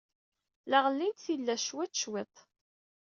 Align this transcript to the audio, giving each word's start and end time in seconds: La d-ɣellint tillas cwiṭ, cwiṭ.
La 0.65 0.79
d-ɣellint 0.79 1.21
tillas 1.25 1.63
cwiṭ, 1.69 1.93
cwiṭ. 2.01 2.35